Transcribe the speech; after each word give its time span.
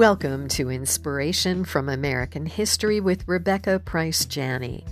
Welcome 0.00 0.48
to 0.48 0.70
Inspiration 0.70 1.66
from 1.66 1.90
American 1.90 2.46
History 2.46 3.00
with 3.00 3.28
Rebecca 3.28 3.78
Price 3.78 4.24
Janney. 4.24 4.82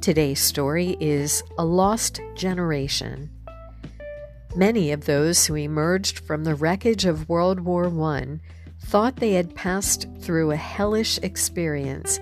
Today's 0.00 0.38
story 0.38 0.96
is 1.00 1.42
A 1.58 1.64
Lost 1.64 2.20
Generation. 2.36 3.28
Many 4.54 4.92
of 4.92 5.04
those 5.04 5.44
who 5.44 5.56
emerged 5.56 6.20
from 6.20 6.44
the 6.44 6.54
wreckage 6.54 7.06
of 7.06 7.28
World 7.28 7.58
War 7.58 7.88
I 7.88 8.38
thought 8.78 9.16
they 9.16 9.32
had 9.32 9.56
passed 9.56 10.06
through 10.20 10.52
a 10.52 10.56
hellish 10.56 11.18
experience, 11.24 12.20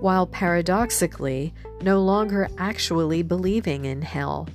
while 0.00 0.26
paradoxically 0.26 1.52
no 1.82 2.00
longer 2.00 2.48
actually 2.56 3.20
believing 3.22 3.84
in 3.84 4.00
hell. 4.00 4.48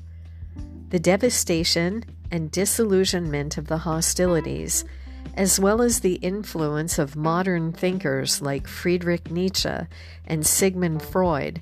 The 0.90 1.00
devastation 1.00 2.04
and 2.32 2.50
disillusionment 2.50 3.60
of 3.60 3.68
the 3.68 3.78
hostilities 3.78 4.86
as 5.34 5.60
well 5.60 5.82
as 5.82 6.00
the 6.00 6.16
influence 6.16 6.98
of 7.00 7.16
modern 7.16 7.72
thinkers 7.74 8.42
like 8.42 8.68
Friedrich 8.68 9.30
Nietzsche 9.32 9.78
and 10.26 10.46
Sigmund 10.46 11.02
Freud, 11.02 11.62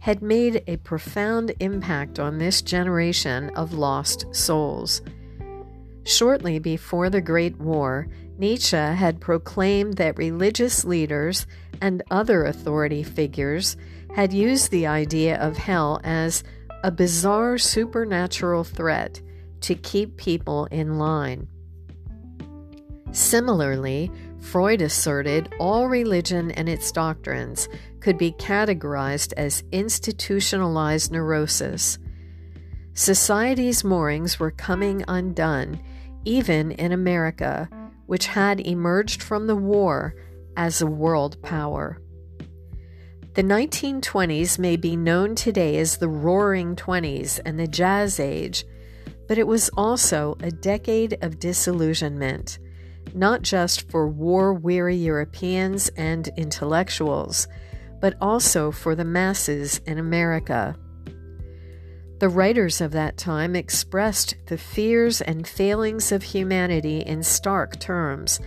had 0.00 0.22
made 0.22 0.62
a 0.66 0.76
profound 0.78 1.52
impact 1.58 2.18
on 2.18 2.38
this 2.38 2.62
generation 2.62 3.50
of 3.56 3.72
lost 3.72 4.26
souls. 4.34 5.02
Shortly 6.04 6.60
before 6.60 7.10
the 7.10 7.20
Great 7.20 7.58
War, 7.58 8.06
Nietzsche 8.38 8.76
had 8.76 9.20
proclaimed 9.20 9.94
that 9.94 10.18
religious 10.18 10.84
leaders 10.84 11.46
and 11.80 12.02
other 12.10 12.44
authority 12.44 13.02
figures 13.02 13.76
had 14.14 14.32
used 14.32 14.70
the 14.70 14.86
idea 14.86 15.36
of 15.38 15.56
hell 15.56 16.00
as 16.04 16.44
a 16.84 16.90
bizarre 16.90 17.58
supernatural 17.58 18.62
threat 18.62 19.20
to 19.62 19.74
keep 19.74 20.16
people 20.16 20.66
in 20.66 20.98
line. 20.98 21.48
Similarly, 23.12 24.10
Freud 24.40 24.82
asserted 24.82 25.52
all 25.58 25.88
religion 25.88 26.50
and 26.52 26.68
its 26.68 26.92
doctrines 26.92 27.68
could 28.00 28.18
be 28.18 28.32
categorized 28.32 29.32
as 29.36 29.64
institutionalized 29.72 31.10
neurosis. 31.10 31.98
Society's 32.94 33.82
moorings 33.82 34.38
were 34.38 34.50
coming 34.50 35.04
undone, 35.08 35.80
even 36.24 36.72
in 36.72 36.92
America, 36.92 37.68
which 38.06 38.26
had 38.26 38.60
emerged 38.60 39.22
from 39.22 39.46
the 39.46 39.56
war 39.56 40.14
as 40.56 40.80
a 40.80 40.86
world 40.86 41.40
power. 41.42 42.00
The 43.34 43.42
1920s 43.42 44.58
may 44.58 44.76
be 44.76 44.96
known 44.96 45.34
today 45.34 45.76
as 45.76 45.98
the 45.98 46.08
Roaring 46.08 46.74
Twenties 46.74 47.38
and 47.40 47.58
the 47.58 47.66
Jazz 47.66 48.18
Age, 48.18 48.64
but 49.28 49.36
it 49.36 49.46
was 49.46 49.68
also 49.76 50.38
a 50.40 50.50
decade 50.50 51.18
of 51.20 51.38
disillusionment 51.38 52.58
not 53.14 53.42
just 53.42 53.90
for 53.90 54.08
war 54.08 54.52
weary 54.52 54.96
Europeans 54.96 55.88
and 55.96 56.28
intellectuals, 56.36 57.48
but 58.00 58.14
also 58.20 58.70
for 58.70 58.94
the 58.94 59.04
masses 59.04 59.78
in 59.86 59.98
America. 59.98 60.76
The 62.18 62.28
writers 62.30 62.80
of 62.80 62.92
that 62.92 63.18
time 63.18 63.54
expressed 63.54 64.36
the 64.46 64.56
fears 64.56 65.20
and 65.20 65.46
failings 65.46 66.12
of 66.12 66.22
humanity 66.22 67.00
in 67.00 67.22
stark 67.22 67.78
terms 67.78 68.40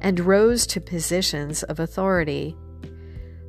and 0.00 0.20
rose 0.20 0.66
to 0.68 0.80
positions 0.80 1.64
of 1.64 1.80
authority. 1.80 2.56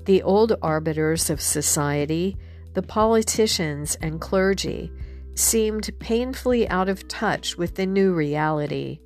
The 0.06 0.24
old 0.24 0.54
arbiters 0.64 1.30
of 1.30 1.42
society, 1.42 2.38
the 2.74 2.82
politicians 2.82 3.96
and 4.02 4.20
clergy, 4.20 4.92
seemed 5.36 5.92
painfully 6.00 6.68
out 6.70 6.90
of 6.90 7.08
touch 7.08 7.58
with 7.58 7.76
the 7.76 7.86
new 7.86 8.14
reality. 8.14 9.00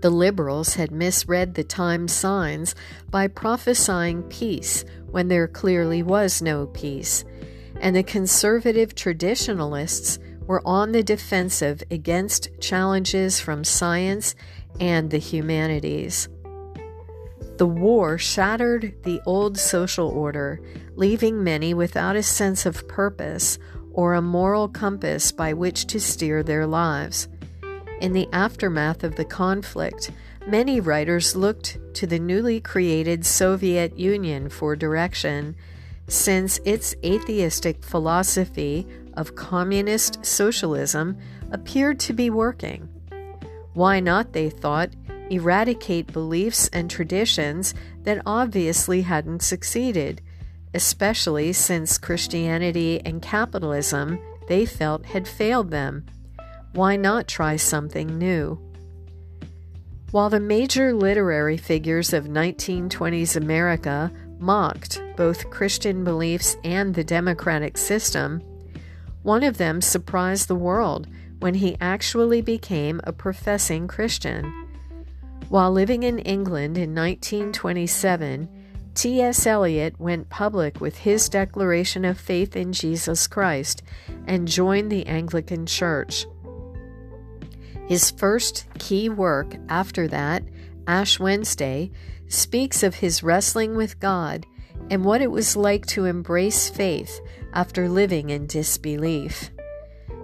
The 0.00 0.10
liberals 0.10 0.74
had 0.74 0.92
misread 0.92 1.54
the 1.54 1.64
times 1.64 2.12
signs 2.12 2.74
by 3.10 3.26
prophesying 3.26 4.22
peace 4.24 4.84
when 5.10 5.28
there 5.28 5.48
clearly 5.48 6.02
was 6.02 6.40
no 6.40 6.66
peace, 6.66 7.24
and 7.80 7.96
the 7.96 8.02
conservative 8.02 8.94
traditionalists 8.94 10.18
were 10.46 10.66
on 10.66 10.92
the 10.92 11.02
defensive 11.02 11.82
against 11.90 12.48
challenges 12.60 13.40
from 13.40 13.64
science 13.64 14.34
and 14.80 15.10
the 15.10 15.18
humanities. 15.18 16.28
The 17.56 17.66
war 17.66 18.18
shattered 18.18 18.94
the 19.02 19.20
old 19.26 19.58
social 19.58 20.08
order, 20.08 20.60
leaving 20.94 21.42
many 21.42 21.74
without 21.74 22.14
a 22.14 22.22
sense 22.22 22.64
of 22.66 22.86
purpose 22.86 23.58
or 23.92 24.14
a 24.14 24.22
moral 24.22 24.68
compass 24.68 25.32
by 25.32 25.52
which 25.52 25.86
to 25.88 25.98
steer 25.98 26.44
their 26.44 26.68
lives. 26.68 27.26
In 28.00 28.12
the 28.12 28.28
aftermath 28.32 29.02
of 29.02 29.16
the 29.16 29.24
conflict, 29.24 30.12
many 30.46 30.78
writers 30.78 31.34
looked 31.34 31.78
to 31.94 32.06
the 32.06 32.20
newly 32.20 32.60
created 32.60 33.26
Soviet 33.26 33.98
Union 33.98 34.48
for 34.48 34.76
direction, 34.76 35.56
since 36.06 36.60
its 36.64 36.94
atheistic 37.04 37.82
philosophy 37.82 38.86
of 39.14 39.34
communist 39.34 40.24
socialism 40.24 41.18
appeared 41.50 41.98
to 42.00 42.12
be 42.12 42.30
working. 42.30 42.88
Why 43.74 43.98
not, 43.98 44.32
they 44.32 44.48
thought, 44.48 44.90
eradicate 45.28 46.12
beliefs 46.12 46.68
and 46.72 46.88
traditions 46.88 47.74
that 48.04 48.22
obviously 48.24 49.02
hadn't 49.02 49.42
succeeded, 49.42 50.22
especially 50.72 51.52
since 51.52 51.98
Christianity 51.98 53.00
and 53.04 53.20
capitalism 53.20 54.20
they 54.46 54.64
felt 54.64 55.06
had 55.06 55.26
failed 55.26 55.72
them? 55.72 56.06
Why 56.72 56.96
not 56.96 57.28
try 57.28 57.56
something 57.56 58.18
new? 58.18 58.60
While 60.10 60.30
the 60.30 60.40
major 60.40 60.92
literary 60.92 61.56
figures 61.56 62.12
of 62.12 62.24
1920s 62.24 63.36
America 63.36 64.10
mocked 64.38 65.02
both 65.16 65.50
Christian 65.50 66.04
beliefs 66.04 66.56
and 66.64 66.94
the 66.94 67.04
democratic 67.04 67.76
system, 67.76 68.40
one 69.22 69.42
of 69.42 69.58
them 69.58 69.80
surprised 69.80 70.48
the 70.48 70.54
world 70.54 71.08
when 71.40 71.54
he 71.54 71.76
actually 71.80 72.40
became 72.40 73.00
a 73.04 73.12
professing 73.12 73.86
Christian. 73.86 74.50
While 75.48 75.72
living 75.72 76.02
in 76.02 76.18
England 76.20 76.76
in 76.76 76.94
1927, 76.94 78.48
T.S. 78.94 79.46
Eliot 79.46 79.98
went 80.00 80.28
public 80.28 80.80
with 80.80 80.98
his 80.98 81.28
declaration 81.28 82.04
of 82.04 82.18
faith 82.18 82.56
in 82.56 82.72
Jesus 82.72 83.26
Christ 83.26 83.82
and 84.26 84.48
joined 84.48 84.90
the 84.90 85.06
Anglican 85.06 85.66
Church. 85.66 86.26
His 87.88 88.10
first 88.10 88.66
key 88.78 89.08
work 89.08 89.56
after 89.70 90.06
that, 90.08 90.42
Ash 90.86 91.18
Wednesday, 91.18 91.90
speaks 92.28 92.82
of 92.82 92.96
his 92.96 93.22
wrestling 93.22 93.76
with 93.76 93.98
God 93.98 94.44
and 94.90 95.06
what 95.06 95.22
it 95.22 95.30
was 95.30 95.56
like 95.56 95.86
to 95.86 96.04
embrace 96.04 96.68
faith 96.68 97.18
after 97.54 97.88
living 97.88 98.28
in 98.28 98.46
disbelief. 98.46 99.50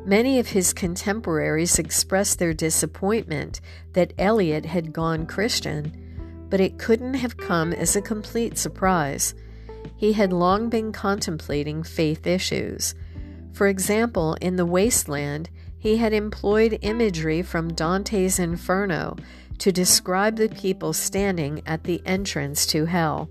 Many 0.04 0.38
of 0.38 0.48
his 0.48 0.74
contemporaries 0.74 1.78
expressed 1.78 2.38
their 2.38 2.52
disappointment 2.52 3.62
that 3.94 4.12
Eliot 4.18 4.66
had 4.66 4.92
gone 4.92 5.24
Christian, 5.24 6.46
but 6.50 6.60
it 6.60 6.78
couldn't 6.78 7.14
have 7.14 7.38
come 7.38 7.72
as 7.72 7.96
a 7.96 8.02
complete 8.02 8.58
surprise. 8.58 9.34
He 9.96 10.12
had 10.12 10.34
long 10.34 10.68
been 10.68 10.92
contemplating 10.92 11.82
faith 11.82 12.26
issues. 12.26 12.94
For 13.54 13.68
example, 13.68 14.36
in 14.42 14.56
The 14.56 14.66
Wasteland, 14.66 15.48
he 15.84 15.98
had 15.98 16.14
employed 16.14 16.78
imagery 16.80 17.42
from 17.42 17.74
Dante's 17.74 18.38
Inferno 18.38 19.16
to 19.58 19.70
describe 19.70 20.36
the 20.36 20.48
people 20.48 20.94
standing 20.94 21.60
at 21.66 21.84
the 21.84 22.00
entrance 22.06 22.64
to 22.64 22.86
hell. 22.86 23.28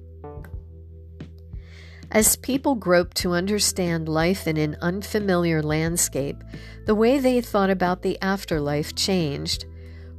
As 2.11 2.35
people 2.35 2.75
groped 2.75 3.17
to 3.17 3.31
understand 3.31 4.07
life 4.07 4.45
in 4.45 4.57
an 4.57 4.77
unfamiliar 4.81 5.63
landscape, 5.63 6.43
the 6.85 6.93
way 6.93 7.17
they 7.17 7.41
thought 7.41 7.71
about 7.71 8.03
the 8.03 8.21
afterlife 8.21 8.93
changed. 8.93 9.65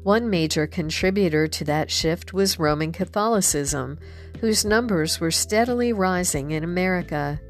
One 0.02 0.28
major 0.28 0.66
contributor 0.66 1.46
to 1.46 1.64
that 1.66 1.88
shift 1.88 2.32
was 2.32 2.58
Roman 2.58 2.90
Catholicism, 2.90 3.96
whose 4.40 4.64
numbers 4.64 5.20
were 5.20 5.31
steadily 5.31 5.92
rising 5.92 6.50
in 6.50 6.64
America. 6.64 7.40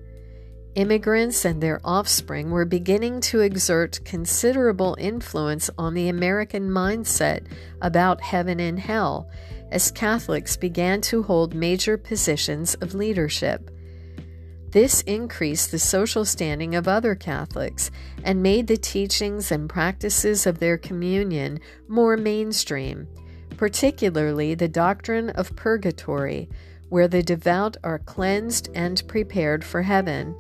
Immigrants 0.75 1.45
and 1.45 1.63
their 1.63 1.81
offspring 1.85 2.51
were 2.51 2.65
beginning 2.65 3.21
to 3.21 3.41
exert 3.41 4.01
considerable 4.05 4.97
influence 4.99 5.71
on 5.79 5.95
the 5.95 6.09
American 6.09 6.69
mindset 6.69 7.47
about 7.81 8.21
heaven 8.21 8.59
and 8.59 8.81
hell 8.81 9.31
as 9.71 9.93
Catholics 9.93 10.57
began 10.57 11.01
to 11.01 11.23
hold 11.23 11.55
major 11.55 11.97
positions 11.97 12.75
of 12.77 12.93
leadership. 12.93 13.71
This 14.71 15.03
increased 15.03 15.71
the 15.71 15.79
social 15.79 16.25
standing 16.25 16.75
of 16.75 16.89
other 16.89 17.15
Catholics 17.15 17.93
and 18.25 18.43
made 18.43 18.67
the 18.67 18.77
teachings 18.77 19.53
and 19.53 19.71
practices 19.71 20.45
of 20.45 20.59
their 20.59 20.77
communion 20.77 21.61
more 21.87 22.17
mainstream, 22.17 23.07
particularly 23.57 24.57
the 24.57 24.67
doctrine 24.67 25.31
of 25.31 25.55
purgatory, 25.55 26.49
where 26.89 27.07
the 27.07 27.23
devout 27.23 27.77
are 27.85 28.01
cleansed 28.01 28.69
and 28.75 29.07
prepared 29.07 29.65
for 29.65 29.83
heaven 29.83 30.35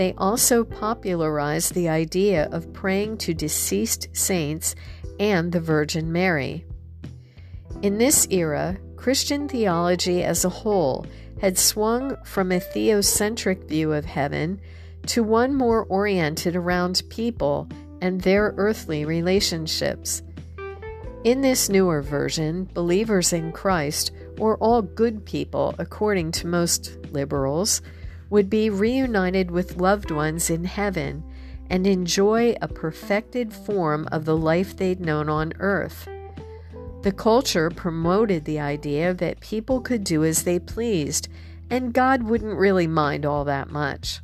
they 0.00 0.14
also 0.14 0.64
popularized 0.64 1.74
the 1.74 1.88
idea 1.88 2.48
of 2.52 2.72
praying 2.72 3.18
to 3.18 3.34
deceased 3.34 4.08
saints 4.12 4.74
and 5.18 5.52
the 5.52 5.60
Virgin 5.60 6.10
Mary. 6.10 6.64
In 7.82 7.98
this 7.98 8.26
era, 8.30 8.78
Christian 8.96 9.46
theology 9.46 10.22
as 10.22 10.44
a 10.44 10.48
whole 10.48 11.04
had 11.42 11.58
swung 11.58 12.16
from 12.24 12.50
a 12.50 12.60
theocentric 12.60 13.68
view 13.68 13.92
of 13.92 14.06
heaven 14.06 14.58
to 15.06 15.22
one 15.22 15.54
more 15.54 15.84
oriented 15.84 16.56
around 16.56 17.02
people 17.10 17.68
and 18.00 18.22
their 18.22 18.54
earthly 18.56 19.04
relationships. 19.04 20.22
In 21.24 21.42
this 21.42 21.68
newer 21.68 22.00
version, 22.00 22.64
believers 22.72 23.34
in 23.34 23.52
Christ, 23.52 24.12
or 24.38 24.56
all 24.56 24.80
good 24.80 25.26
people 25.26 25.74
according 25.78 26.32
to 26.32 26.46
most 26.46 26.96
liberals, 27.10 27.82
would 28.30 28.48
be 28.48 28.70
reunited 28.70 29.50
with 29.50 29.76
loved 29.76 30.10
ones 30.10 30.48
in 30.48 30.64
heaven 30.64 31.22
and 31.68 31.86
enjoy 31.86 32.54
a 32.62 32.68
perfected 32.68 33.52
form 33.52 34.08
of 34.10 34.24
the 34.24 34.36
life 34.36 34.76
they'd 34.76 35.00
known 35.00 35.28
on 35.28 35.52
earth. 35.58 36.08
The 37.02 37.12
culture 37.12 37.70
promoted 37.70 38.44
the 38.44 38.60
idea 38.60 39.14
that 39.14 39.40
people 39.40 39.80
could 39.80 40.04
do 40.04 40.24
as 40.24 40.42
they 40.42 40.58
pleased, 40.58 41.28
and 41.70 41.94
God 41.94 42.22
wouldn't 42.22 42.58
really 42.58 42.86
mind 42.86 43.24
all 43.24 43.44
that 43.44 43.70
much. 43.70 44.20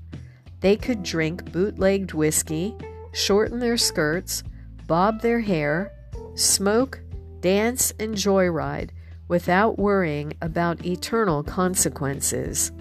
They 0.61 0.76
could 0.76 1.03
drink 1.03 1.53
bootlegged 1.53 2.12
whiskey, 2.12 2.75
shorten 3.12 3.61
their 3.61 3.76
skirts, 3.76 4.43
bob 4.87 5.20
their 5.20 5.41
hair, 5.41 5.93
smoke, 6.35 7.00
dance, 7.41 7.93
and 7.99 8.14
joyride 8.14 8.91
without 9.29 9.79
worrying 9.79 10.35
about 10.43 10.85
eternal 10.85 11.43
consequences. 11.43 12.73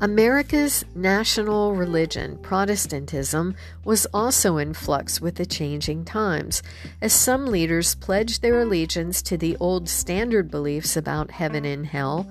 America's 0.00 0.84
national 0.94 1.74
religion, 1.74 2.36
Protestantism, 2.38 3.54
was 3.84 4.06
also 4.12 4.56
in 4.56 4.74
flux 4.74 5.20
with 5.20 5.36
the 5.36 5.46
changing 5.46 6.04
times, 6.04 6.62
as 7.00 7.12
some 7.12 7.46
leaders 7.46 7.94
pledged 7.94 8.42
their 8.42 8.60
allegiance 8.60 9.22
to 9.22 9.36
the 9.36 9.56
old 9.58 9.88
standard 9.88 10.50
beliefs 10.50 10.96
about 10.96 11.30
heaven 11.30 11.64
and 11.64 11.86
hell, 11.86 12.28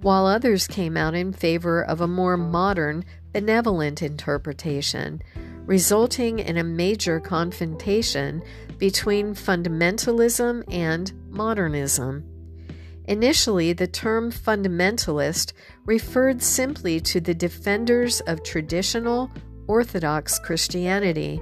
while 0.00 0.26
others 0.26 0.66
came 0.66 0.96
out 0.96 1.14
in 1.14 1.32
favor 1.32 1.82
of 1.84 2.00
a 2.00 2.08
more 2.08 2.38
modern, 2.38 3.04
benevolent 3.32 4.02
interpretation, 4.02 5.22
resulting 5.66 6.38
in 6.38 6.56
a 6.56 6.64
major 6.64 7.20
confrontation 7.20 8.42
between 8.78 9.34
fundamentalism 9.34 10.64
and 10.72 11.12
modernism. 11.30 12.31
Initially, 13.06 13.72
the 13.72 13.86
term 13.86 14.30
fundamentalist 14.30 15.52
referred 15.84 16.42
simply 16.42 17.00
to 17.00 17.20
the 17.20 17.34
defenders 17.34 18.20
of 18.22 18.42
traditional 18.42 19.30
Orthodox 19.66 20.38
Christianity. 20.38 21.40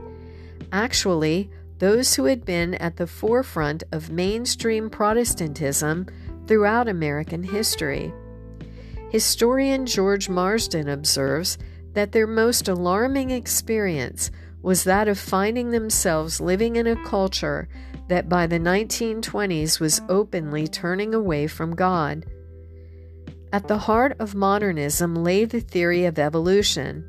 Actually, 0.72 1.50
those 1.78 2.14
who 2.14 2.24
had 2.24 2.44
been 2.44 2.74
at 2.74 2.96
the 2.96 3.06
forefront 3.06 3.82
of 3.92 4.10
mainstream 4.10 4.90
Protestantism 4.90 6.06
throughout 6.46 6.88
American 6.88 7.42
history. 7.42 8.12
Historian 9.10 9.86
George 9.86 10.28
Marsden 10.28 10.88
observes 10.88 11.58
that 11.94 12.12
their 12.12 12.26
most 12.26 12.68
alarming 12.68 13.30
experience 13.30 14.30
was 14.62 14.84
that 14.84 15.08
of 15.08 15.18
finding 15.18 15.70
themselves 15.70 16.40
living 16.40 16.76
in 16.76 16.86
a 16.86 17.04
culture 17.04 17.68
that 18.10 18.28
by 18.28 18.44
the 18.44 18.58
1920s 18.58 19.78
was 19.78 20.02
openly 20.08 20.66
turning 20.66 21.14
away 21.14 21.46
from 21.46 21.76
God. 21.76 22.26
At 23.52 23.68
the 23.68 23.78
heart 23.78 24.16
of 24.18 24.34
modernism 24.34 25.14
lay 25.14 25.44
the 25.44 25.60
theory 25.60 26.06
of 26.06 26.18
evolution, 26.18 27.04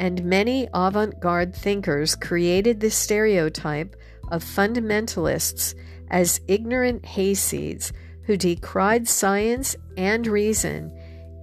and 0.00 0.24
many 0.24 0.66
avant 0.72 1.20
garde 1.20 1.54
thinkers 1.54 2.16
created 2.16 2.80
the 2.80 2.90
stereotype 2.90 3.94
of 4.30 4.42
fundamentalists 4.42 5.74
as 6.08 6.40
ignorant 6.48 7.02
hayseeds 7.02 7.92
who 8.22 8.38
decried 8.38 9.06
science 9.06 9.76
and 9.98 10.26
reason 10.26 10.90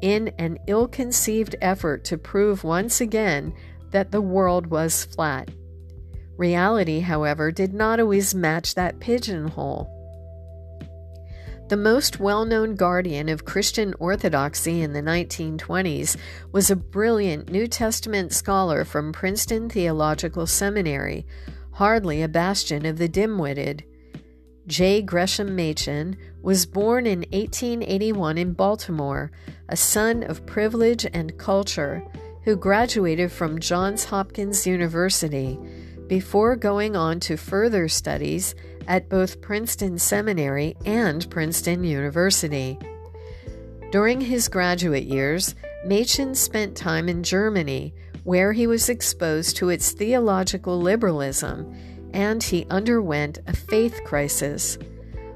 in 0.01 0.29
an 0.39 0.57
ill 0.65 0.87
conceived 0.87 1.55
effort 1.61 2.03
to 2.05 2.17
prove 2.17 2.63
once 2.63 2.99
again 2.99 3.53
that 3.91 4.11
the 4.11 4.21
world 4.21 4.65
was 4.65 5.05
flat. 5.05 5.51
Reality, 6.37 6.99
however, 6.99 7.51
did 7.51 7.73
not 7.73 7.99
always 7.99 8.35
match 8.35 8.75
that 8.75 8.99
pigeonhole. 8.99 9.93
The 11.69 11.77
most 11.77 12.19
well 12.19 12.45
known 12.45 12.75
guardian 12.75 13.27
of 13.27 13.43
Christian 13.43 13.93
orthodoxy 13.99 14.81
in 14.81 14.93
the 14.93 15.01
1920s 15.01 16.15
was 16.53 16.71
a 16.71 16.77
brilliant 16.77 17.51
New 17.51 17.67
Testament 17.67 18.31
scholar 18.31 18.85
from 18.85 19.11
Princeton 19.11 19.67
Theological 19.67 20.47
Seminary, 20.47 21.25
hardly 21.73 22.21
a 22.21 22.29
bastion 22.29 22.85
of 22.85 22.97
the 22.97 23.09
dim 23.09 23.37
witted. 23.37 23.83
J. 24.67 25.01
Gresham 25.01 25.55
Machen 25.55 26.17
was 26.41 26.65
born 26.65 27.05
in 27.05 27.19
1881 27.31 28.37
in 28.37 28.53
Baltimore, 28.53 29.31
a 29.67 29.75
son 29.75 30.23
of 30.23 30.45
privilege 30.45 31.05
and 31.13 31.37
culture, 31.37 32.01
who 32.43 32.55
graduated 32.55 33.29
from 33.29 33.59
Johns 33.59 34.05
Hopkins 34.05 34.65
University 34.65 35.59
before 36.07 36.55
going 36.55 36.95
on 36.95 37.19
to 37.21 37.37
further 37.37 37.87
studies 37.87 38.55
at 38.87 39.09
both 39.09 39.41
Princeton 39.41 39.97
Seminary 39.97 40.75
and 40.85 41.29
Princeton 41.29 41.83
University. 41.83 42.77
During 43.91 44.21
his 44.21 44.49
graduate 44.49 45.05
years, 45.05 45.55
Machen 45.85 46.35
spent 46.35 46.75
time 46.75 47.07
in 47.07 47.23
Germany, 47.23 47.93
where 48.23 48.53
he 48.53 48.67
was 48.67 48.89
exposed 48.89 49.55
to 49.57 49.69
its 49.69 49.91
theological 49.91 50.79
liberalism, 50.79 51.73
and 52.13 52.43
he 52.43 52.65
underwent 52.69 53.39
a 53.47 53.53
faith 53.53 54.01
crisis. 54.05 54.77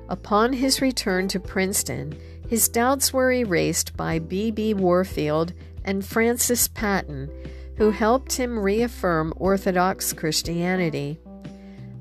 Upon 0.10 0.52
his 0.52 0.82
return 0.82 1.28
to 1.30 1.40
Princeton, 1.40 2.18
his 2.50 2.68
doubts 2.68 3.14
were 3.14 3.32
erased 3.32 3.96
by 3.96 4.20
B. 4.20 4.52
B. 4.52 4.74
Warfield 4.74 5.54
and 5.86 6.06
Francis 6.06 6.68
Patton 6.68 7.32
who 7.78 7.92
helped 7.92 8.34
him 8.34 8.60
reaffirm 8.60 9.34
Orthodox 9.38 10.14
Christianity. 10.14 11.20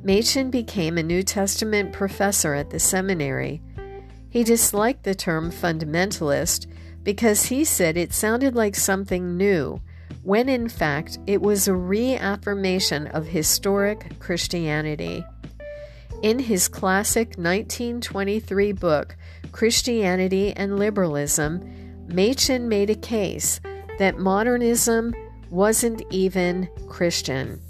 Machen 0.03 0.51
became 0.51 0.97
a 0.97 1.03
New 1.03 1.23
Testament 1.23 1.93
professor 1.93 2.55
at 2.55 2.71
the 2.71 2.79
seminary. 2.79 3.61
He 4.31 4.45
disliked 4.45 5.05
the 5.05 5.15
term 5.15 5.51
fundamentalist 5.51 6.67
because 7.03 7.47
he 7.47 7.65
said 7.65 7.97
it 7.97 8.13
sounded 8.13 8.55
like 8.55 8.77
something 8.77 9.37
new, 9.37 9.81
when 10.23 10.49
in 10.49 10.69
fact 10.69 11.19
it 11.27 11.41
was 11.41 11.67
a 11.67 11.75
reaffirmation 11.75 13.07
of 13.09 13.27
historic 13.27 14.19
Christianity. 14.19 15.25
In 16.23 16.39
his 16.39 16.69
classic 16.69 17.29
1923 17.39 18.73
book, 18.73 19.17
Christianity 19.53 20.53
and 20.55 20.79
Liberalism, 20.79 22.07
Machen 22.09 22.69
made 22.69 22.91
a 22.91 22.95
case 22.95 23.61
that 23.99 24.19
modernism 24.19 25.15
wasn't 25.51 26.03
even 26.11 26.69
Christian. 26.89 27.61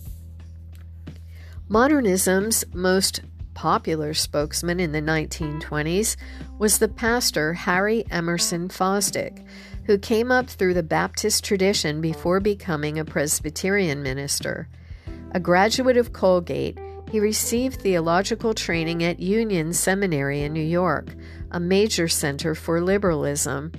Modernism's 1.69 2.65
most 2.75 3.21
popular 3.55 4.15
spokesman 4.15 4.81
in 4.81 4.93
the 4.93 5.03
1920s 5.03 6.17
was 6.59 6.79
the 6.79 6.89
pastor 6.89 7.53
Harry 7.53 8.05
Emerson 8.11 8.69
Fosdick, 8.69 9.45
who 9.85 9.99
came 9.99 10.31
up 10.33 10.49
through 10.49 10.75
the 10.75 10.83
Baptist 10.83 11.45
tradition 11.45 12.01
before 12.01 12.41
becoming 12.41 12.99
a 12.99 13.05
Presbyterian 13.05 14.03
minister. 14.03 14.69
A 15.33 15.41
graduate 15.41 15.97
of 15.97 16.13
Colgate, 16.13 16.79
he 17.11 17.21
received 17.21 17.81
theological 17.81 18.55
training 18.55 19.05
at 19.05 19.21
Union 19.21 19.73
Seminary 19.73 20.43
in 20.43 20.53
New 20.53 20.61
York, 20.61 21.15
a 21.51 21.61
major 21.61 22.09
center 22.09 22.55
for 22.55 22.81
liberalism. 22.81 23.73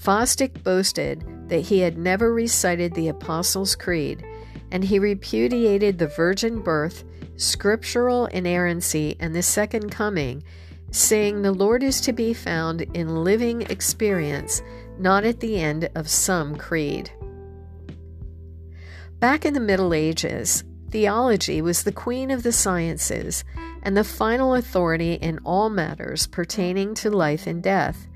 Fosdick 0.00 0.62
boasted 0.62 1.24
that 1.48 1.60
he 1.60 1.80
had 1.80 1.98
never 1.98 2.32
recited 2.32 2.94
the 2.94 3.08
Apostles' 3.08 3.74
Creed, 3.74 4.24
and 4.70 4.84
he 4.84 4.98
repudiated 4.98 5.98
the 5.98 6.06
virgin 6.06 6.60
birth, 6.60 7.04
scriptural 7.36 8.26
inerrancy, 8.26 9.16
and 9.18 9.34
the 9.34 9.42
second 9.42 9.90
coming, 9.90 10.42
saying 10.90 11.42
the 11.42 11.52
Lord 11.52 11.82
is 11.82 12.00
to 12.02 12.12
be 12.12 12.32
found 12.32 12.82
in 12.94 13.24
living 13.24 13.62
experience, 13.62 14.62
not 14.98 15.24
at 15.24 15.40
the 15.40 15.58
end 15.60 15.90
of 15.94 16.08
some 16.08 16.56
creed. 16.56 17.10
Back 19.20 19.44
in 19.44 19.52
the 19.52 19.60
Middle 19.60 19.94
Ages, 19.94 20.64
theology 20.90 21.60
was 21.60 21.82
the 21.82 21.92
queen 21.92 22.30
of 22.30 22.42
the 22.44 22.52
sciences 22.52 23.44
and 23.82 23.96
the 23.96 24.04
final 24.04 24.54
authority 24.54 25.14
in 25.14 25.38
all 25.44 25.70
matters 25.70 26.26
pertaining 26.26 26.94
to 26.94 27.10
life 27.10 27.46
and 27.46 27.62
death. 27.62 28.06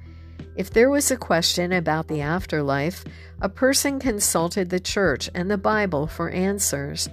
If 0.55 0.71
there 0.71 0.91
was 0.91 1.11
a 1.11 1.17
question 1.17 1.73
about 1.73 2.09
the 2.09 2.21
afterlife, 2.21 3.05
a 3.41 3.49
person 3.49 3.99
consulted 3.99 4.69
the 4.69 4.81
church 4.81 5.31
and 5.35 5.51
the 5.51 5.59
Bible 5.59 6.07
for 6.07 6.29
answers. 6.31 7.09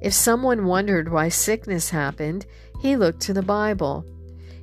If 0.00 0.14
someone 0.14 0.64
wondered 0.64 1.10
why 1.10 1.28
sickness 1.28 1.90
happened, 1.90 2.46
he 2.80 2.96
looked 2.96 3.20
to 3.22 3.34
the 3.34 3.42
Bible. 3.42 4.06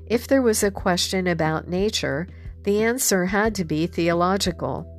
If 0.08 0.27
there 0.27 0.41
was 0.41 0.63
a 0.63 0.72
question 0.72 1.27
about 1.27 1.67
nature, 1.67 2.27
the 2.63 2.84
answer 2.84 3.25
had 3.25 3.53
to 3.55 3.65
be 3.65 3.86
theological. 3.86 4.91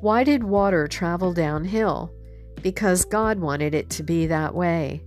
Why 0.00 0.22
did 0.22 0.44
water 0.44 0.86
travel 0.86 1.32
downhill? 1.32 2.12
Because 2.62 3.04
God 3.04 3.38
wanted 3.38 3.74
it 3.74 3.90
to 3.90 4.02
be 4.02 4.26
that 4.26 4.54
way. 4.54 5.02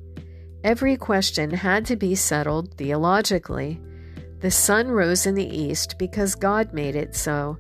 Every 0.63 0.97
question 0.97 1.51
had 1.51 1.85
to 1.85 1.95
be 1.95 2.15
settled 2.15 2.73
theologically. 2.75 3.79
The 4.43 4.51
sun 4.51 4.91
rose 4.91 5.25
in 5.25 5.35
the 5.35 5.57
east 5.57 5.97
because 5.97 6.35
God 6.35 6.73
made 6.73 6.97
it 6.97 7.15
so. 7.15 7.57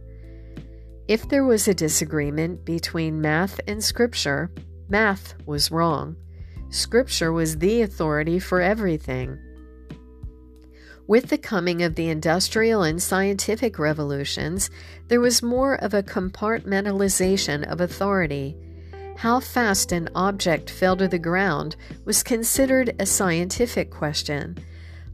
If 1.07 1.29
there 1.29 1.45
was 1.45 1.69
a 1.69 1.73
disagreement 1.73 2.65
between 2.65 3.21
math 3.21 3.61
and 3.69 3.81
scripture, 3.81 4.51
math 4.89 5.33
was 5.45 5.71
wrong. 5.71 6.17
Scripture 6.71 7.31
was 7.31 7.57
the 7.59 7.83
authority 7.83 8.37
for 8.37 8.59
everything. 8.59 9.39
With 11.07 11.29
the 11.29 11.37
coming 11.37 11.83
of 11.83 11.95
the 11.95 12.09
industrial 12.09 12.83
and 12.83 13.01
scientific 13.01 13.79
revolutions, 13.79 14.69
there 15.07 15.21
was 15.21 15.41
more 15.41 15.75
of 15.75 15.93
a 15.93 16.03
compartmentalization 16.03 17.63
of 17.63 17.79
authority. 17.79 18.57
How 19.15 19.39
fast 19.39 19.93
an 19.93 20.09
object 20.15 20.69
fell 20.69 20.97
to 20.97 21.07
the 21.07 21.17
ground 21.17 21.77
was 22.03 22.23
considered 22.23 22.93
a 22.99 23.05
scientific 23.05 23.89
question. 23.89 24.57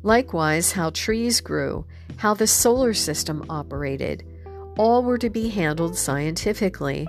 Likewise, 0.03 0.71
how 0.71 0.89
trees 0.91 1.41
grew, 1.41 1.85
how 2.17 2.33
the 2.33 2.47
solar 2.47 2.93
system 2.93 3.43
operated, 3.49 4.23
all 4.77 5.03
were 5.03 5.17
to 5.17 5.29
be 5.29 5.49
handled 5.49 5.97
scientifically. 5.97 7.07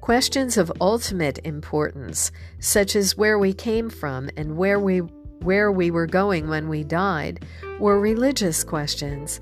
Questions 0.00 0.56
of 0.56 0.72
ultimate 0.80 1.38
importance, 1.44 2.30
such 2.60 2.94
as 2.94 3.16
where 3.16 3.38
we 3.38 3.52
came 3.52 3.90
from 3.90 4.30
and 4.36 4.56
where 4.56 4.78
we 4.78 5.02
where 5.40 5.70
we 5.70 5.90
were 5.90 6.06
going 6.06 6.48
when 6.48 6.68
we 6.68 6.82
died, 6.82 7.44
were 7.78 8.00
religious 8.00 8.64
questions. 8.64 9.38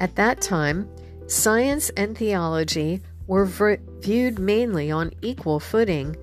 At 0.00 0.14
that 0.14 0.40
time, 0.40 0.88
science 1.26 1.90
and 1.96 2.16
theology 2.16 3.00
were 3.26 3.44
v- 3.44 3.78
viewed 3.98 4.38
mainly 4.38 4.92
on 4.92 5.10
equal 5.22 5.58
footing. 5.58 6.16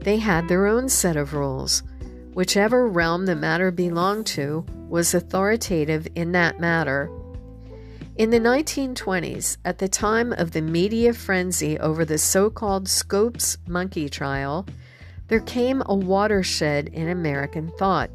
They 0.00 0.16
had 0.16 0.48
their 0.48 0.66
own 0.66 0.88
set 0.88 1.16
of 1.16 1.34
rules. 1.34 1.82
Whichever 2.32 2.88
realm 2.88 3.26
the 3.26 3.36
matter 3.36 3.70
belonged 3.70 4.26
to 4.28 4.64
was 4.88 5.14
authoritative 5.14 6.06
in 6.14 6.32
that 6.32 6.60
matter. 6.60 7.10
In 8.16 8.30
the 8.30 8.38
1920s, 8.38 9.56
at 9.64 9.78
the 9.78 9.88
time 9.88 10.32
of 10.32 10.52
the 10.52 10.62
media 10.62 11.12
frenzy 11.12 11.78
over 11.78 12.04
the 12.04 12.18
so 12.18 12.48
called 12.48 12.88
Scopes 12.88 13.58
monkey 13.66 14.08
trial, 14.08 14.66
there 15.28 15.40
came 15.40 15.82
a 15.86 15.94
watershed 15.94 16.88
in 16.88 17.08
American 17.08 17.72
thought. 17.78 18.10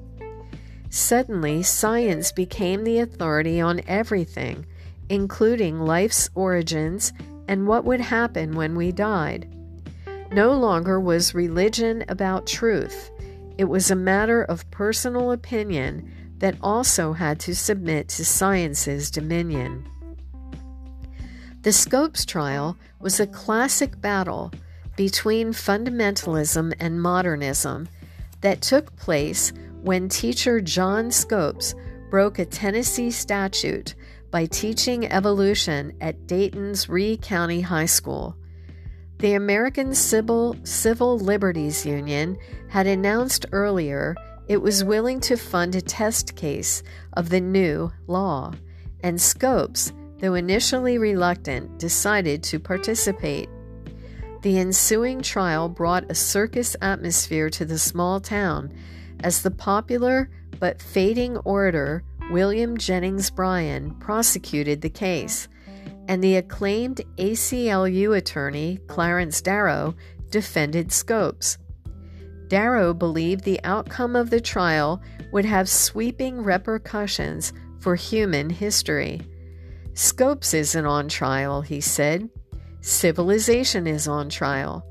Suddenly, 0.90 1.64
science 1.64 2.32
became 2.32 2.84
the 2.84 3.00
authority 3.00 3.60
on 3.60 3.82
everything, 3.88 4.66
including 5.10 5.82
life's 5.82 6.30
origins 6.34 7.12
and 7.48 7.68
what 7.68 7.84
would 7.84 8.02
happen 8.02 8.56
when 8.56 8.76
we 8.76 8.92
died. 8.92 9.54
No 10.32 10.54
longer 10.54 11.00
was 11.00 11.34
religion 11.36 12.06
about 12.08 12.48
truth, 12.48 13.12
it 13.60 13.68
was 13.68 13.92
a 13.92 13.96
matter 13.96 14.44
of 14.44 14.72
personal 14.72 15.34
opinion 15.34 16.10
that 16.40 16.58
also 16.62 17.14
had 17.14 17.40
to 17.42 17.56
submit 17.56 18.08
to 18.10 18.26
science's 18.26 19.12
dominion. 19.12 19.88
The 21.62 21.74
Scopes 21.74 22.26
trial 22.26 22.78
was 23.00 23.20
a 23.20 23.28
classic 23.28 24.00
battle 24.00 24.52
between 24.96 25.50
fundamentalism 25.50 26.74
and 26.80 27.02
modernism 27.02 27.90
that 28.42 28.62
took 28.62 28.96
place 28.96 29.52
when 29.82 30.10
teacher 30.10 30.62
John 30.62 31.12
Scopes 31.12 31.76
broke 32.10 32.40
a 32.40 32.46
Tennessee 32.46 33.12
statute 33.12 33.96
by 34.32 34.46
teaching 34.46 35.06
evolution 35.12 35.94
at 36.02 36.28
Dayton's 36.28 36.88
Rhea 36.88 37.18
County 37.18 37.62
High 37.62 37.86
School. 37.86 38.36
The 39.18 39.34
American 39.34 39.94
Civil, 39.94 40.56
Civil 40.64 41.20
Liberties 41.20 41.86
Union 41.86 42.38
had 42.70 42.88
announced 42.88 43.46
earlier 43.52 44.16
it 44.50 44.64
was 44.64 44.84
willing 44.84 45.20
to 45.20 45.38
fund 45.38 45.76
a 45.76 45.82
test 45.82 46.36
case 46.36 46.82
of 47.14 47.30
the 47.30 47.40
new 47.40 47.92
law, 48.08 48.52
and 49.02 49.22
Scopes, 49.22 49.94
though 50.18 50.34
initially 50.34 50.98
reluctant, 50.98 51.78
decided 51.78 52.42
to 52.42 52.60
participate. 52.60 53.48
The 54.42 54.58
ensuing 54.58 55.22
trial 55.22 55.70
brought 55.70 56.10
a 56.10 56.16
circus 56.16 56.76
atmosphere 56.82 57.52
to 57.52 57.64
the 57.64 57.78
small 57.78 58.20
town 58.20 58.74
as 59.20 59.44
the 59.44 59.52
popular 59.52 60.32
but 60.60 60.82
fading 60.82 61.38
orator 61.38 62.04
William 62.32 62.76
Jennings 62.76 63.30
Bryan 63.30 63.94
prosecuted 64.00 64.82
the 64.82 64.90
case, 64.90 65.48
and 66.08 66.24
the 66.24 66.38
acclaimed 66.38 67.02
ACLU 67.18 68.18
attorney 68.18 68.80
Clarence 68.88 69.42
Darrow 69.42 69.94
defended 70.32 70.92
Scopes. 70.92 71.60
Darrow 72.50 72.94
believed 72.94 73.44
the 73.44 73.60
outcome 73.64 74.16
of 74.16 74.30
the 74.30 74.42
trial 74.42 75.02
would 75.32 75.46
have 75.46 75.70
sweeping 75.70 76.44
repercussions 76.44 77.54
for 77.80 77.96
human 77.96 78.50
history. 78.50 79.22
Scopes 79.94 80.54
isn't 80.54 80.86
on 80.86 81.08
trial, 81.08 81.62
he 81.62 81.80
said. 81.80 82.30
Civilization 82.82 83.86
is 83.86 84.08
on 84.08 84.30
trial. 84.30 84.86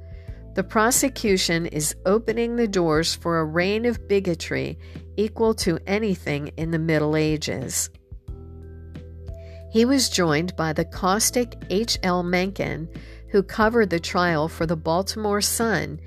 The 0.54 0.64
prosecution 0.64 1.66
is 1.66 1.94
opening 2.06 2.56
the 2.56 2.68
doors 2.68 3.14
for 3.14 3.38
a 3.38 3.44
reign 3.44 3.86
of 3.86 4.08
bigotry 4.08 4.78
equal 5.16 5.54
to 5.54 5.78
anything 5.86 6.48
in 6.56 6.70
the 6.70 6.78
Middle 6.78 7.16
Ages. 7.16 7.90
He 9.70 9.84
was 9.84 10.08
joined 10.08 10.56
by 10.56 10.72
the 10.72 10.84
caustic 10.84 11.54
H. 11.70 11.98
L. 12.02 12.22
Mencken, 12.22 12.88
who 13.30 13.42
covered 13.42 13.90
the 13.90 14.00
trial 14.00 14.48
for 14.48 14.66
the 14.66 14.76
Baltimore 14.76 15.40
Sun 15.40 16.00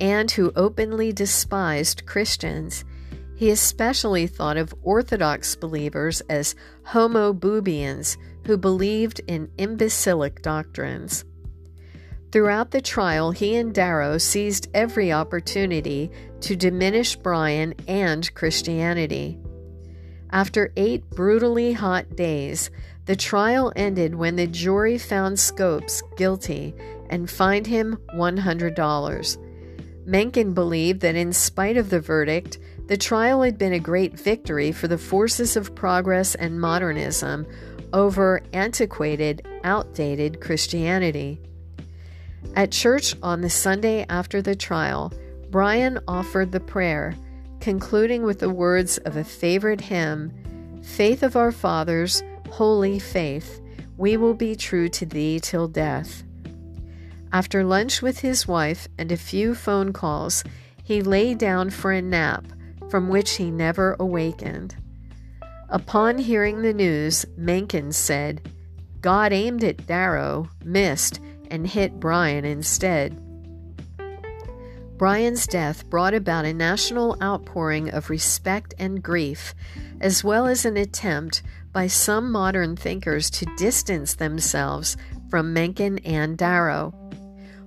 and 0.00 0.30
who 0.30 0.52
openly 0.54 1.12
despised 1.12 2.06
Christians. 2.06 2.84
He 3.36 3.50
especially 3.50 4.26
thought 4.26 4.56
of 4.56 4.74
Orthodox 4.82 5.54
believers 5.56 6.20
as 6.28 6.54
homo 6.84 7.32
boobiens 7.32 8.16
who 8.46 8.56
believed 8.56 9.20
in 9.26 9.50
imbecilic 9.58 10.42
doctrines. 10.42 11.24
Throughout 12.30 12.72
the 12.72 12.80
trial, 12.80 13.30
he 13.30 13.56
and 13.56 13.74
Darrow 13.74 14.18
seized 14.18 14.68
every 14.74 15.12
opportunity 15.12 16.10
to 16.40 16.56
diminish 16.56 17.16
Bryan 17.16 17.74
and 17.86 18.32
Christianity. 18.34 19.38
After 20.30 20.72
eight 20.76 21.08
brutally 21.08 21.72
hot 21.72 22.16
days, 22.16 22.70
the 23.08 23.16
trial 23.16 23.72
ended 23.74 24.14
when 24.14 24.36
the 24.36 24.46
jury 24.46 24.98
found 24.98 25.40
Scopes 25.40 26.02
guilty 26.18 26.74
and 27.08 27.30
fined 27.30 27.66
him 27.66 27.98
$100. 28.14 29.38
Mencken 30.04 30.52
believed 30.52 31.00
that 31.00 31.14
in 31.14 31.32
spite 31.32 31.78
of 31.78 31.88
the 31.88 32.00
verdict, 32.00 32.58
the 32.86 32.98
trial 32.98 33.40
had 33.40 33.56
been 33.56 33.72
a 33.72 33.80
great 33.80 34.20
victory 34.20 34.72
for 34.72 34.88
the 34.88 34.98
forces 34.98 35.56
of 35.56 35.74
progress 35.74 36.34
and 36.34 36.60
modernism 36.60 37.46
over 37.94 38.42
antiquated, 38.52 39.40
outdated 39.64 40.42
Christianity. 40.42 41.40
At 42.56 42.72
church 42.72 43.16
on 43.22 43.40
the 43.40 43.48
Sunday 43.48 44.04
after 44.10 44.42
the 44.42 44.54
trial, 44.54 45.14
Bryan 45.50 45.98
offered 46.06 46.52
the 46.52 46.60
prayer, 46.60 47.14
concluding 47.60 48.22
with 48.22 48.40
the 48.40 48.50
words 48.50 48.98
of 48.98 49.16
a 49.16 49.24
favorite 49.24 49.80
hymn 49.80 50.30
Faith 50.82 51.22
of 51.22 51.36
our 51.36 51.52
fathers, 51.52 52.22
holy 52.50 52.98
faith, 52.98 53.60
we 53.96 54.16
will 54.16 54.34
be 54.34 54.54
true 54.54 54.88
to 54.88 55.06
thee 55.06 55.40
till 55.40 55.68
death. 55.68 56.22
After 57.32 57.62
lunch 57.64 58.00
with 58.00 58.20
his 58.20 58.48
wife 58.48 58.88
and 58.98 59.12
a 59.12 59.16
few 59.16 59.54
phone 59.54 59.92
calls, 59.92 60.44
he 60.82 61.02
lay 61.02 61.34
down 61.34 61.70
for 61.70 61.92
a 61.92 62.00
nap 62.00 62.44
from 62.88 63.08
which 63.08 63.36
he 63.36 63.50
never 63.50 63.96
awakened. 64.00 64.76
Upon 65.68 66.16
hearing 66.16 66.62
the 66.62 66.72
news, 66.72 67.26
Mencken 67.36 67.92
said, 67.92 68.48
God 69.02 69.32
aimed 69.32 69.62
at 69.62 69.86
Darrow, 69.86 70.48
missed, 70.64 71.20
and 71.50 71.66
hit 71.66 72.00
Bryan 72.00 72.44
instead. 72.44 73.22
Bryan's 74.96 75.46
death 75.46 75.88
brought 75.88 76.14
about 76.14 76.44
a 76.44 76.52
national 76.52 77.16
outpouring 77.22 77.90
of 77.90 78.10
respect 78.10 78.74
and 78.78 79.02
grief, 79.02 79.54
as 80.00 80.24
well 80.24 80.46
as 80.46 80.64
an 80.64 80.76
attempt 80.76 81.42
by 81.78 81.86
some 81.86 82.32
modern 82.32 82.74
thinkers 82.74 83.30
to 83.30 83.46
distance 83.56 84.16
themselves 84.16 84.96
from 85.30 85.52
Mencken 85.52 85.96
and 85.98 86.36
Darrow. 86.36 86.92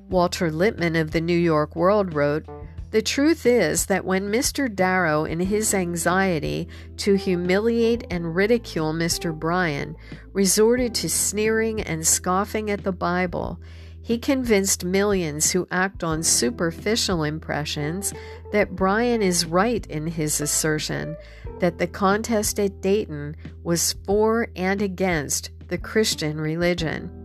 Walter 0.09 0.51
Lippmann 0.51 0.97
of 0.97 1.11
the 1.11 1.21
New 1.21 1.37
York 1.37 1.77
World 1.77 2.13
wrote, 2.13 2.45
the 2.89 3.01
truth 3.01 3.45
is 3.45 3.85
that 3.85 4.03
when 4.03 4.29
Mr. 4.29 4.67
Darrow, 4.69 5.23
in 5.23 5.39
his 5.39 5.73
anxiety 5.73 6.67
to 6.97 7.13
humiliate 7.13 8.05
and 8.11 8.35
ridicule 8.35 8.91
Mr. 8.91 9.33
Bryan, 9.33 9.95
resorted 10.33 10.93
to 10.95 11.09
sneering 11.09 11.79
and 11.79 12.05
scoffing 12.05 12.69
at 12.69 12.83
the 12.83 12.91
Bible, 12.91 13.61
he 14.03 14.17
convinced 14.17 14.83
millions 14.83 15.51
who 15.51 15.67
act 15.69 16.03
on 16.03 16.23
superficial 16.23 17.23
impressions 17.23 18.13
that 18.51 18.75
Bryan 18.75 19.21
is 19.21 19.45
right 19.45 19.85
in 19.87 20.07
his 20.07 20.41
assertion 20.41 21.15
that 21.59 21.77
the 21.77 21.87
contest 21.87 22.59
at 22.59 22.81
Dayton 22.81 23.35
was 23.63 23.95
for 24.05 24.47
and 24.55 24.81
against 24.81 25.51
the 25.67 25.77
Christian 25.77 26.41
religion. 26.41 27.17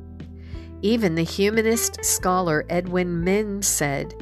Even 0.83 1.15
the 1.15 1.23
humanist 1.23 2.05
scholar 2.05 2.67
Edwin 2.69 3.25
Mims 3.25 3.67
said, 3.67 4.15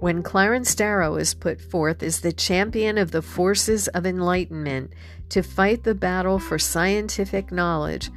When 0.00 0.22
Clarence 0.22 0.74
Darrow 0.74 1.16
is 1.16 1.34
put 1.34 1.60
forth 1.60 2.02
as 2.02 2.20
the 2.20 2.32
champion 2.32 2.96
of 2.96 3.10
the 3.10 3.22
forces 3.22 3.88
of 3.88 4.06
enlightenment 4.06 4.92
to 5.28 5.42
fight 5.42 5.84
the 5.84 5.94
battle 5.94 6.38
for 6.38 6.58
scientific 6.58 7.52
knowledge, 7.52 8.10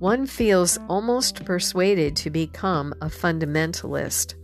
one 0.00 0.26
feels 0.26 0.78
almost 0.88 1.44
persuaded 1.44 2.16
to 2.16 2.30
become 2.30 2.94
a 3.02 3.06
fundamentalist. 3.06 4.34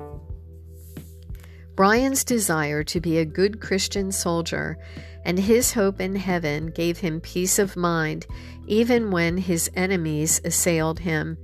Bryan's 1.74 2.24
desire 2.24 2.84
to 2.84 3.00
be 3.00 3.18
a 3.18 3.24
good 3.24 3.58
Christian 3.58 4.12
soldier 4.12 4.78
and 5.24 5.38
his 5.38 5.72
hope 5.72 5.98
in 5.98 6.14
heaven 6.14 6.66
gave 6.66 6.98
him 6.98 7.22
peace 7.22 7.58
of 7.58 7.74
mind 7.74 8.26
even 8.66 9.10
when 9.10 9.38
his 9.38 9.70
enemies 9.74 10.42
assailed 10.44 11.00
him. 11.00 11.38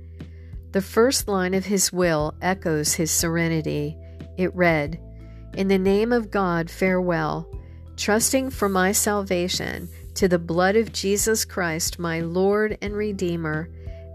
The 0.73 0.81
first 0.81 1.27
line 1.27 1.55
of 1.55 1.65
his 1.65 1.91
will 1.91 2.35
echoes 2.39 2.93
his 2.93 3.09
serenity. 3.09 3.97
It 4.37 4.53
read, 4.53 4.99
In 5.55 5.69
the 5.69 5.79
name 5.79 6.11
of 6.11 6.29
God, 6.29 6.69
farewell, 6.69 7.49
trusting 7.97 8.51
for 8.51 8.69
my 8.69 8.91
salvation 8.91 9.89
to 10.13 10.27
the 10.27 10.39
blood 10.39 10.75
of 10.75 10.93
Jesus 10.93 11.45
Christ, 11.45 11.97
my 11.97 12.19
Lord 12.19 12.77
and 12.79 12.95
Redeemer, 12.95 13.69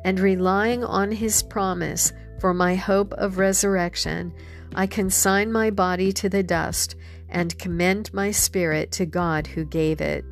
and 0.09 0.21
relying 0.21 0.83
on 0.83 1.12
his 1.12 1.43
promise 1.43 2.15
for 2.41 2.55
my 2.55 2.75
hope 2.75 3.12
of 3.19 3.37
resurrection, 3.37 4.33
I 4.75 4.87
consign 4.87 5.53
my 5.53 5.69
body 5.69 6.12
to 6.15 6.31
the 6.31 6.43
dust 6.43 6.97
and 7.29 7.59
commend 7.59 8.15
my 8.15 8.31
spirit 8.31 8.91
to 8.93 9.05
God 9.05 9.47
who 9.47 9.67
gave 9.67 10.00
it. 10.00 10.25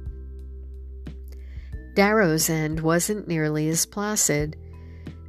Darrow's 1.92 2.48
end 2.48 2.80
wasn't 2.80 3.28
nearly 3.28 3.68
as 3.68 3.84
placid. 3.84 4.56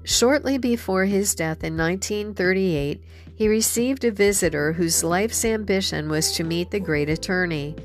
Shortly 0.05 0.57
before 0.57 1.03
his 1.03 1.35
death 1.35 1.61
in 1.65 1.75
1938, 1.75 3.03
he 3.35 3.49
received 3.49 4.05
a 4.05 4.11
visitor 4.11 4.71
whose 4.71 5.03
life's 5.03 5.43
ambition 5.43 6.07
was 6.07 6.31
to 6.31 6.45
meet 6.45 6.71
the 6.71 6.79
great 6.79 7.09
attorney. 7.09 7.75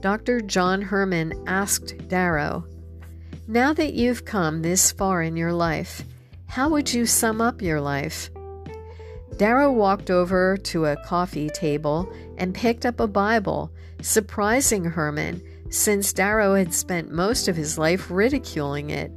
Dr. 0.00 0.40
John 0.40 0.82
Herman 0.82 1.44
asked 1.46 2.08
Darrow, 2.08 2.64
Now 3.48 3.72
that 3.72 3.94
you've 3.94 4.24
come 4.24 4.62
this 4.62 4.92
far 4.92 5.20
in 5.20 5.36
your 5.36 5.52
life, 5.52 6.04
how 6.46 6.68
would 6.68 6.94
you 6.94 7.06
sum 7.06 7.40
up 7.40 7.60
your 7.60 7.80
life? 7.80 8.30
Darrow 9.36 9.72
walked 9.72 10.10
over 10.10 10.56
to 10.58 10.84
a 10.84 10.96
coffee 11.04 11.50
table 11.50 12.08
and 12.38 12.54
picked 12.54 12.86
up 12.86 13.00
a 13.00 13.08
Bible, 13.08 13.72
surprising 14.00 14.84
Herman 14.84 15.42
since 15.70 16.12
Darrow 16.12 16.54
had 16.54 16.72
spent 16.72 17.10
most 17.10 17.48
of 17.48 17.56
his 17.56 17.78
life 17.78 18.10
ridiculing 18.10 18.90
it. 18.90 19.10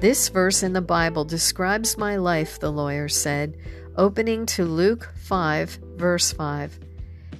This 0.00 0.28
verse 0.28 0.62
in 0.62 0.72
the 0.72 0.80
Bible 0.80 1.24
describes 1.24 1.98
my 1.98 2.16
life, 2.16 2.60
the 2.60 2.70
lawyer 2.70 3.08
said, 3.08 3.56
opening 3.96 4.46
to 4.46 4.64
Luke 4.64 5.10
5, 5.16 5.80
verse 5.96 6.32
5. 6.32 6.78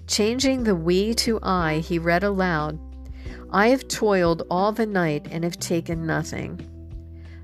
Changing 0.09 0.64
the 0.64 0.75
we 0.75 1.14
to 1.14 1.38
I, 1.42 1.78
he 1.78 1.99
read 1.99 2.25
aloud, 2.25 2.80
I 3.52 3.68
have 3.68 3.87
toiled 3.87 4.42
all 4.50 4.73
the 4.73 4.87
night 4.87 5.28
and 5.30 5.44
have 5.44 5.59
taken 5.59 6.06
nothing. 6.06 6.66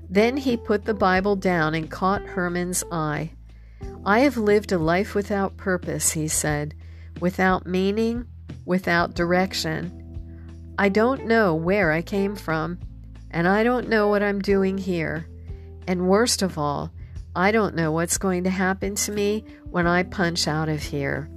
Then 0.09 0.37
he 0.37 0.57
put 0.57 0.85
the 0.85 0.93
Bible 0.95 1.35
down 1.35 1.75
and 1.75 1.89
caught 1.89 2.23
Herman's 2.23 2.83
eye. 2.91 3.31
I 4.03 4.21
have 4.21 4.35
lived 4.35 4.71
a 4.71 4.79
life 4.79 5.13
without 5.13 5.55
purpose, 5.55 6.11
he 6.11 6.27
said, 6.27 6.73
without 7.21 7.67
meaning, 7.67 8.25
without 8.65 9.13
direction. 9.13 9.95
I 10.79 10.89
don't 10.89 11.27
know 11.27 11.53
where 11.53 11.91
I 11.91 12.01
came 12.01 12.35
from 12.35 12.79
and 13.29 13.47
I 13.47 13.63
don't 13.63 13.87
know 13.87 14.07
what 14.07 14.23
I'm 14.23 14.39
doing 14.39 14.79
here. 14.79 15.27
And 15.87 16.07
worst 16.07 16.41
of 16.41 16.57
all, 16.57 16.91
I 17.35 17.51
don't 17.51 17.75
know 17.75 17.91
what's 17.91 18.17
going 18.17 18.45
to 18.45 18.49
happen 18.49 18.95
to 18.95 19.11
me 19.11 19.43
when 19.69 19.85
I 19.85 20.03
punch 20.03 20.47
out 20.47 20.69
of 20.69 20.81
here. 20.81 21.29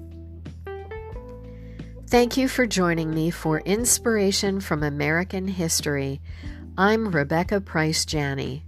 Thank 2.12 2.36
you 2.36 2.46
for 2.46 2.66
joining 2.66 3.14
me 3.14 3.30
for 3.30 3.60
Inspiration 3.60 4.60
from 4.60 4.82
American 4.82 5.48
History. 5.48 6.20
I'm 6.76 7.10
Rebecca 7.10 7.58
Price 7.62 8.04
Janney. 8.04 8.66